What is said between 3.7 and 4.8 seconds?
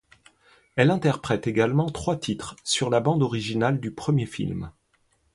du premier film.